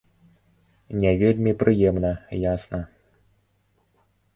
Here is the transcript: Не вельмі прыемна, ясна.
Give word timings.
Не 1.03 1.11
вельмі 1.21 1.53
прыемна, 1.61 2.11
ясна. 2.53 2.83